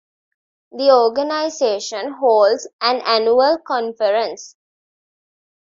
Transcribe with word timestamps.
The 0.71 0.91
organization 0.91 2.13
holds 2.13 2.67
an 2.81 3.01
annual 3.05 3.59
conference. 3.59 4.55